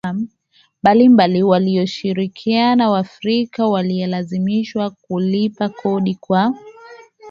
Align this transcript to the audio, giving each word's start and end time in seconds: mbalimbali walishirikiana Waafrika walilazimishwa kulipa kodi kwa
mbalimbali 0.83 1.43
walishirikiana 1.43 2.89
Waafrika 2.89 3.67
walilazimishwa 3.67 4.89
kulipa 4.91 5.69
kodi 5.69 6.15
kwa 6.15 6.53